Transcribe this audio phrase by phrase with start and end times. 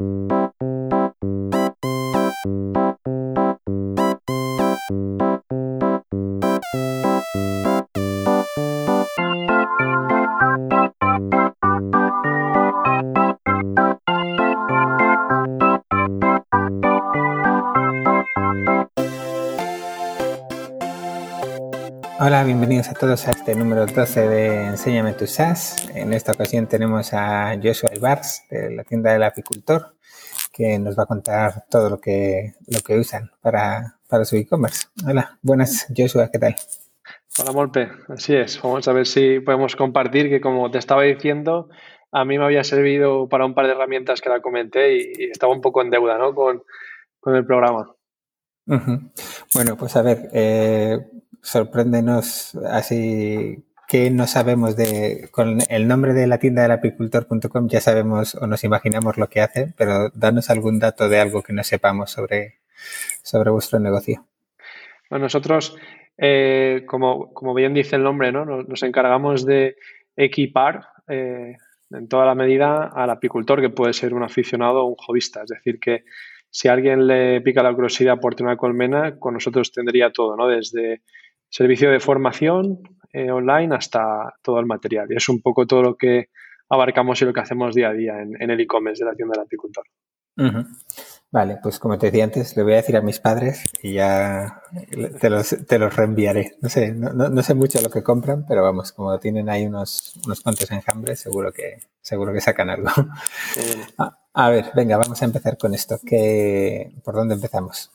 [0.00, 0.41] you
[22.24, 25.88] Hola, bienvenidos a todos a este número 12 de Enséñame tu SaaS.
[25.92, 29.96] En esta ocasión tenemos a Joshua Ibars de la tienda del apicultor
[30.52, 34.86] que nos va a contar todo lo que, lo que usan para, para su e-commerce.
[35.04, 36.54] Hola, buenas Joshua, ¿qué tal?
[37.40, 38.62] Hola Molpe, así es.
[38.62, 41.70] Vamos a ver si podemos compartir que como te estaba diciendo,
[42.12, 45.52] a mí me había servido para un par de herramientas que la comenté y, estaba
[45.52, 46.36] un poco en deuda ¿no?
[46.36, 46.62] con,
[47.18, 47.96] con el programa.
[48.64, 50.98] Bueno, pues a ver, eh,
[51.42, 57.80] sorpréndenos así que no sabemos de, con el nombre de la tienda del apicultor.com ya
[57.80, 61.62] sabemos o nos imaginamos lo que hace, pero danos algún dato de algo que no
[61.62, 62.60] sepamos sobre,
[63.22, 64.24] sobre vuestro negocio.
[65.10, 65.76] Bueno, nosotros,
[66.16, 68.46] eh, como, como, bien dice el nombre, ¿no?
[68.46, 69.76] nos, encargamos de
[70.16, 71.56] equipar eh,
[71.90, 75.42] en toda la medida al apicultor, que puede ser un aficionado o un jovista.
[75.42, 76.04] Es decir, que
[76.48, 80.48] si alguien le pica la curiosidad por tener una colmena, con nosotros tendría todo, ¿no?
[80.48, 81.02] Desde
[81.52, 82.80] servicio de formación
[83.12, 85.06] eh, online hasta todo el material.
[85.10, 86.30] Y es un poco todo lo que
[86.68, 89.44] abarcamos y lo que hacemos día a día en, el e-commerce de la tienda del
[89.44, 89.84] apicultor.
[91.30, 94.62] Vale, pues como te decía antes, le voy a decir a mis padres y ya
[95.20, 96.56] te los, te los reenviaré.
[96.62, 100.14] No sé, no, no, sé mucho lo que compran, pero vamos, como tienen ahí unos,
[100.24, 102.88] unos cuantos enjambres, seguro que, seguro que sacan algo.
[103.98, 105.98] A, a, ver, venga, vamos a empezar con esto.
[106.04, 107.90] ¿Qué, ¿Por dónde empezamos?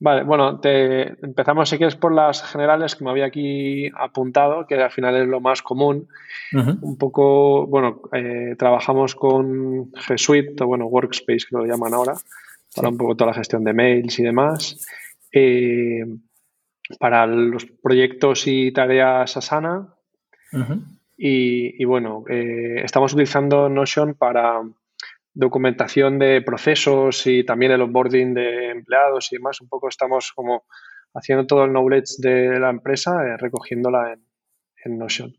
[0.00, 4.76] Vale, bueno, te, empezamos si quieres por las generales que me había aquí apuntado, que
[4.76, 6.08] al final es lo más común.
[6.52, 12.14] Un poco, bueno, eh, trabajamos con G Suite, o bueno, Workspace que lo llaman ahora,
[12.76, 14.86] para un poco toda la gestión de mails y demás.
[15.32, 16.04] Eh,
[17.00, 19.94] para los proyectos y tareas Asana.
[21.16, 24.62] y, y, bueno, eh, estamos utilizando Notion para
[25.38, 29.60] documentación de procesos y también el onboarding de empleados y demás.
[29.60, 30.64] Un poco estamos como
[31.14, 35.34] haciendo todo el knowledge de la empresa, eh, recogiéndola en, Notion.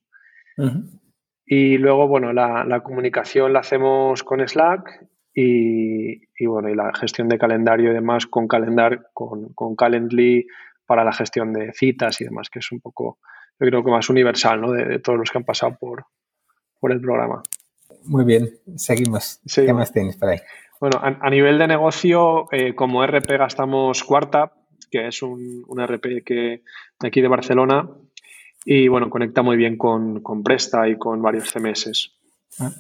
[1.44, 7.40] Y luego, bueno, la, comunicación la hacemos con Slack y, bueno, y la gestión de
[7.40, 10.46] calendario y demás con Calendar, con, con Calendly
[10.86, 13.18] para la gestión de citas y demás, que es un poco,
[13.60, 14.72] yo creo que más universal, ¿no?
[14.72, 16.06] De, de todos los que han pasado por,
[16.80, 17.42] por el programa.
[18.06, 19.40] Muy bien, seguimos.
[19.54, 20.40] ¿Qué más tienes por ahí?
[20.80, 24.54] Bueno, a, nivel de negocio, eh, como RP gastamos Quarta,
[24.90, 26.64] que es un, RP que
[27.00, 27.90] de aquí de Barcelona,
[28.64, 32.14] y bueno, conecta muy bien con, Presta y con varios CMS.
[32.60, 32.72] Ah,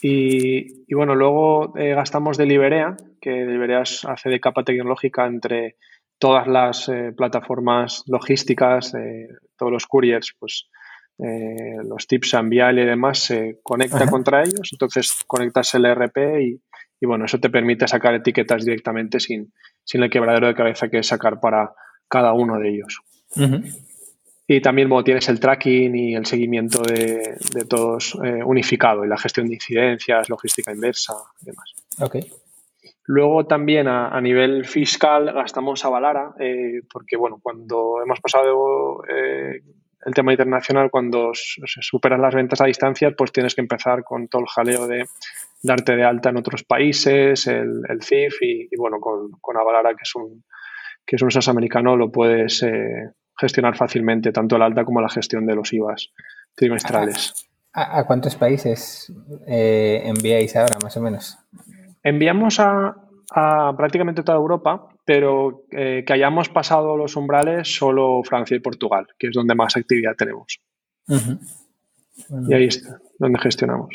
[0.00, 5.76] y, y, bueno, luego eh, gastamos Deliverea, que Deliverea hace de capa tecnológica entre
[6.18, 8.92] todas las eh, plataformas logísticas,
[9.58, 10.70] todos los couriers, pues
[11.18, 16.16] eh, los tips a enviar y demás se conecta contra ellos, entonces conectas el ERP
[16.40, 16.60] y,
[17.06, 19.52] bueno, eso te permite sacar etiquetas directamente sin,
[19.84, 21.72] sin el quebradero de cabeza que es sacar para
[22.08, 23.00] cada uno de ellos.
[24.46, 27.36] Y también tienes el tracking y el seguimiento de,
[27.68, 31.74] todos eh, unificado y la gestión de incidencias, logística inversa y demás.
[32.00, 32.30] Okay.
[33.06, 39.02] Luego también a, nivel fiscal gastamos a Valara, eh, porque bueno, cuando hemos pasado
[40.04, 44.28] el tema internacional, cuando se superan las ventas a distancia, pues tienes que empezar con
[44.28, 45.04] todo el jaleo de
[45.62, 50.14] darte de alta en otros países, el, CIF y, bueno, con, con, Avalara, que es
[50.14, 50.44] un,
[51.06, 55.08] que es un SaaS americano, lo puedes eh, gestionar fácilmente, tanto el alta como la
[55.08, 56.12] gestión de los IVAs
[56.54, 57.48] trimestrales.
[57.72, 59.12] ¿A, cuántos países
[59.48, 61.38] eh, enviáis ahora, más o menos?
[62.04, 62.94] Enviamos a,
[63.30, 69.06] a prácticamente toda Europa, pero eh, que hayamos pasado los umbrales solo Francia y Portugal,
[69.18, 70.60] que es donde más actividad tenemos.
[72.48, 73.94] Y ahí está, donde gestionamos.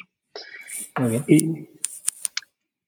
[0.98, 1.70] Muy bien.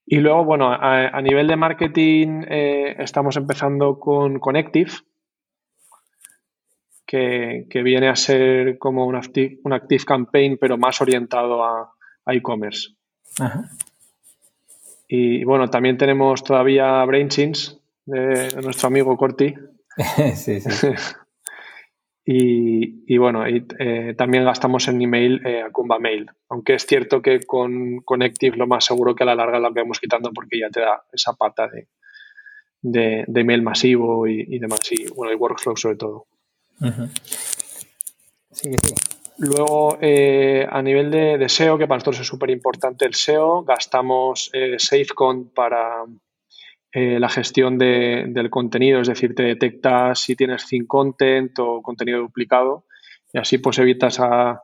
[0.05, 4.91] Y, luego, bueno, a, nivel de marketing eh, estamos empezando con Connective,
[7.05, 11.93] que, viene a ser como un active, un active campaign, pero más orientado a,
[12.25, 12.89] e-commerce.
[15.13, 19.53] Y bueno, también tenemos todavía BrainChins de, nuestro amigo Corti.
[20.35, 20.87] sí, sí.
[22.25, 26.27] y, bueno, eh, también gastamos en email eh, Acumba Mail.
[26.47, 29.99] Aunque es cierto que con Connective lo más seguro que a la larga la vamos
[29.99, 31.89] quitando porque ya te da esa pata de,
[32.81, 34.79] de, email masivo y, demás.
[34.93, 36.27] Y bueno, el workflow sobre todo.
[38.49, 39.10] Sí, sí.
[39.41, 44.51] Luego, eh, a nivel de, SEO, que para nosotros es súper importante el SEO, gastamos
[44.53, 46.03] eh, SafeCon para
[46.91, 52.19] eh, la gestión del contenido, es decir, te detecta si tienes thin content o contenido
[52.19, 52.85] duplicado
[53.33, 54.61] y así pues evitas a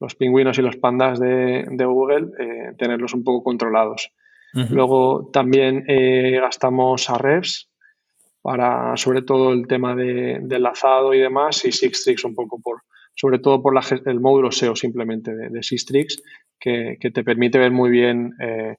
[0.00, 4.10] los pingüinos y los pandas de, Google tenerlos un poco controlados.
[4.70, 5.84] Luego también
[6.40, 7.70] gastamos a Revs
[8.42, 12.82] para sobre todo el tema de, de enlazado y demás y Sixtrix un poco por
[13.16, 13.74] sobre todo por
[14.04, 16.22] el módulo SEO simplemente de, de Sistrix,
[16.60, 18.76] que, te permite ver muy bien eh,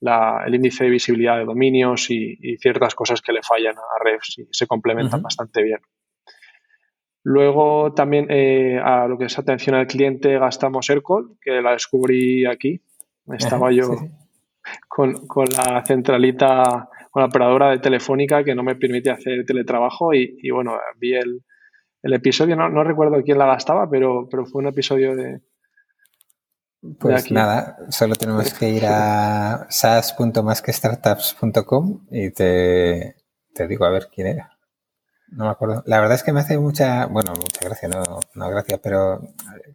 [0.00, 4.46] el índice de visibilidad de dominios y, ciertas cosas que le fallan a Refs y
[4.50, 5.80] se complementan bastante bien.
[7.24, 12.46] Luego también eh, a lo que es atención al cliente gastamos Aircall, que la descubrí
[12.46, 12.80] aquí.
[13.28, 13.90] Estaba yo
[14.88, 15.14] Con,
[15.56, 20.50] la centralita, con la operadora de telefónica que no me permite hacer teletrabajo y, y
[20.50, 21.42] bueno, vi el,
[22.02, 25.40] el episodio, no, no recuerdo quién la gastaba, pero, pero fue un episodio de...
[26.98, 33.14] Pues nada, solo tenemos que ir a sas.masquestartups.com y te,
[33.54, 34.58] te digo a ver quién era.
[35.28, 35.84] No me acuerdo.
[35.86, 38.02] La verdad es que me hace mucha, bueno, mucha gracia, no,
[38.34, 39.20] no gracias, pero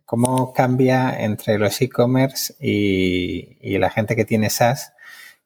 [0.03, 4.91] cómo cambia entre los e-commerce y, y, la gente que tiene SaaS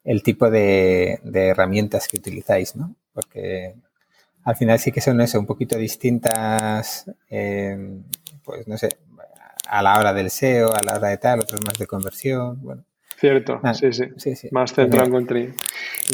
[0.04, 2.96] el tipo de, de herramientas que utilizáis, ¿no?
[3.14, 3.76] Porque
[4.44, 7.78] al final sí que son eso, un poquito distintas, eh,
[8.44, 8.90] pues no sé,
[9.68, 12.84] a la hora del SEO, a la hora de tal, otros más de conversión, bueno.
[13.18, 15.54] Cierto, ah, sí, sí, Más centrado en contenido.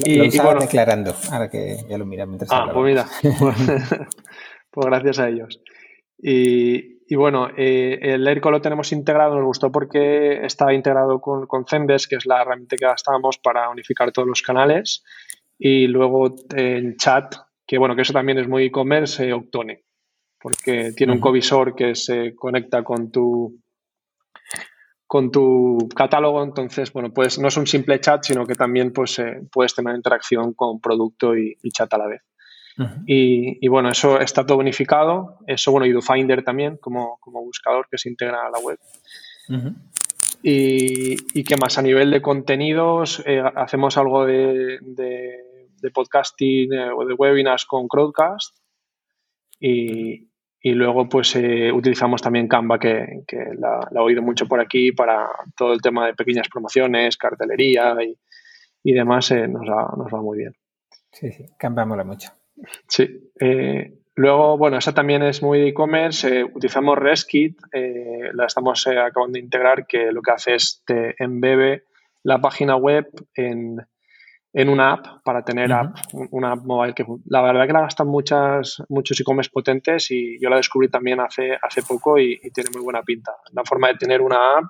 [0.03, 3.07] Y, lo bueno, declarando, ahora que ya lo mira mientras Ah, pues mira,
[4.71, 5.62] pues gracias a ellos.
[6.18, 11.65] Y, bueno, eh, el ERCO lo tenemos integrado, nos gustó porque está integrado con, con
[11.65, 15.06] Zendesk, que es la herramienta que gastábamos para unificar todos los canales.
[15.57, 17.35] Y luego en chat
[17.68, 19.84] que bueno, que eso también es muy e-commerce, Octone,
[20.40, 23.60] porque tiene un covisor que se conecta con tu
[25.08, 29.18] con tu catálogo, entonces, bueno, pues no es un simple chat, sino que también pues,
[29.19, 32.22] eh, puedes tener interacción con producto y, chat a la vez.
[33.06, 35.40] y, bueno, eso está todo unificado.
[35.48, 38.78] Eso, bueno, y DoFinder también como, como buscador que se integra a la web.
[40.44, 44.80] Y, y, qué más, a nivel de contenidos, eh, hacemos algo de
[45.81, 48.56] de podcasting eh, o de webinars con Crowdcast
[49.60, 50.28] y,
[50.63, 53.24] luego pues eh, utilizamos también Canva que,
[53.57, 57.95] la, he oído mucho por aquí para todo el tema de pequeñas promociones, cartelería
[58.84, 60.54] y, demás eh, nos, va, nos, va, muy bien.
[61.12, 62.31] Sí, sí, Canva mola mucho.
[62.88, 63.31] Sí.
[64.18, 66.44] Luego, bueno, esa también es muy e-commerce.
[66.44, 67.58] utilizamos ResKit,
[68.34, 71.86] la estamos acabando de integrar que lo que hace es te embebe
[72.24, 73.80] la página web en
[74.58, 75.69] en una app para tener
[76.31, 80.50] una app mobile que la verdad que la gastan muchas, muchos e-commerce potentes y yo
[80.50, 83.34] la descubrí también hace, hace poco y, tiene muy buena pinta.
[83.54, 84.66] La forma de tener una app,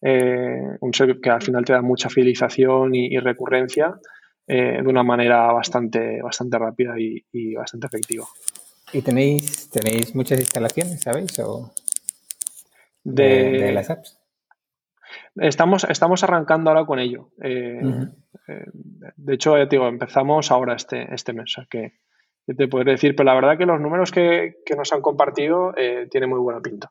[0.00, 3.98] eh, un servicio que al final te da mucha fidelización y, recurrencia
[4.46, 8.24] eh, de una manera bastante, bastante rápida y, bastante efectiva.
[8.92, 11.38] ¿Y tenéis, tenéis muchas instalaciones, sabéis?
[11.40, 11.70] O
[13.04, 14.18] de las apps.
[15.36, 17.30] Estamos, estamos arrancando ahora con ello.
[17.42, 17.80] Eh,
[18.48, 18.66] eh,
[19.16, 21.56] de hecho, ya te digo, empezamos ahora este, este mes.
[21.70, 21.94] que,
[22.46, 26.30] te podré decir, pero la verdad que los números que, nos han compartido eh, tienen
[26.30, 26.90] muy buena pinta.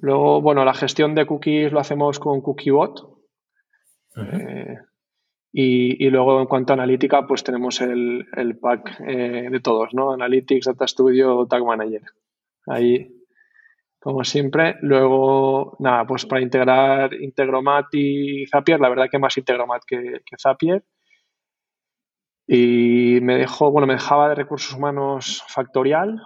[0.00, 3.18] Luego, bueno, la gestión de cookies lo hacemos con CookieBot.
[5.60, 10.12] Y, luego, en cuanto a analítica, pues tenemos el, el pack de todos, ¿no?
[10.12, 12.02] Analytics, Data Studio, Tag Manager.
[12.66, 13.18] Ahí
[13.98, 14.76] como siempre.
[14.82, 20.84] Luego, nada, pues para integrar Integromat y Zapier, la verdad que más Integromat que, Zapier.
[22.46, 26.22] Y me dejó, bueno, me dejaba de recursos humanos factorial.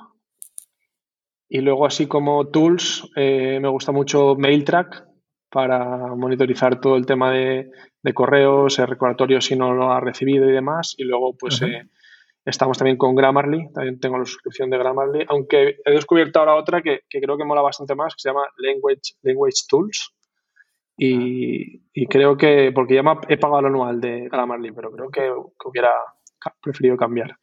[1.48, 5.11] Y luego, así como tools, eh, me gusta mucho MailTrack
[5.52, 7.70] para monitorizar todo el tema de,
[8.14, 10.94] correos, el recordatorio si no lo ha recibido y demás.
[10.96, 11.60] Y luego, pues,
[12.44, 16.82] Estamos también con Grammarly, también tengo la suscripción de Grammarly, aunque he descubierto ahora otra
[16.82, 20.12] que, creo que mola bastante más, que se llama Language, Language Tools.
[20.96, 25.30] Y, creo que, porque ya me he pagado el anual de Grammarly, pero creo que,
[25.68, 25.90] hubiera
[26.60, 27.36] preferido cambiar.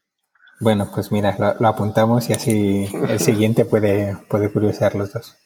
[0.59, 5.37] Bueno, pues mira, lo, apuntamos y así el siguiente puede, puede curiosear los dos.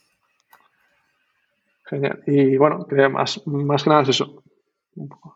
[1.85, 2.23] Genial.
[2.25, 4.43] Y bueno, más, más que nada es eso.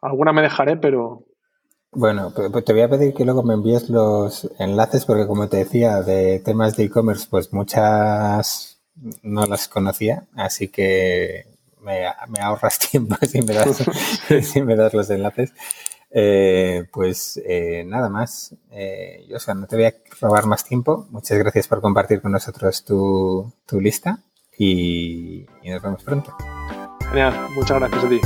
[0.02, 1.24] Alguna me dejaré, pero.
[1.92, 5.58] Bueno, pues te voy a pedir que luego me envíes los enlaces, porque como te
[5.58, 8.82] decía, de temas de e-commerce, pues muchas
[9.24, 11.46] no las conocía, así que
[11.82, 13.78] me, me ahorras tiempo si me das,
[14.42, 15.54] si me das los enlaces.
[16.10, 18.56] Eh, pues eh, nada más.
[18.72, 21.08] Eh, yo, o no te voy a robar más tiempo.
[21.10, 24.20] Muchas gracias por compartir con nosotros tu, tu lista
[24.58, 26.36] y, y nos vemos pronto.
[27.10, 28.20] Genial, muchas gracias a ti.